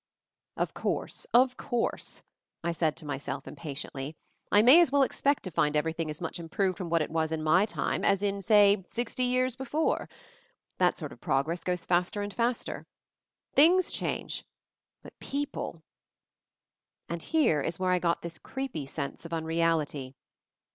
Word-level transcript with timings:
"Of 0.57 0.73
course, 0.73 1.25
of 1.31 1.57
course!" 1.57 2.23
I 2.63 2.71
said 2.71 2.97
to 2.97 3.05
myself 3.05 3.47
impatiently, 3.47 4.15
"I 4.51 4.63
may 4.63 4.81
as 4.81 4.91
well 4.91 5.03
expect 5.03 5.43
to 5.43 5.51
find 5.51 5.75
everything 5.75 6.09
as 6.09 6.19
much 6.19 6.39
improved 6.39 6.79
from 6.79 6.89
what 6.89 7.03
it 7.03 7.11
was 7.11 7.31
in 7.31 7.43
my 7.43 7.67
time 7.67 8.03
as 8.03 8.23
in, 8.23 8.41
say, 8.41 8.83
sixty 8.87 9.21
years 9.25 9.55
before. 9.55 10.07
34 10.07 10.07
MOVING 10.07 10.07
THE 10.07 10.83
MOUNTAIN 10.83 10.87
That 10.87 10.97
sort 10.97 11.11
of 11.11 11.21
progress 11.21 11.63
goes 11.63 11.85
faster 11.85 12.21
and 12.23 12.33
faster. 12.33 12.87
Things 13.53 13.91
change, 13.91 14.43
but 15.03 15.19
people 15.19 15.83
—"And 17.09 17.21
here 17.21 17.61
is 17.61 17.77
where 17.77 17.91
I 17.91 17.99
got 17.99 18.23
this 18.23 18.39
creepy 18.39 18.87
sense 18.87 19.23
of 19.23 19.33
unreality. 19.33 20.15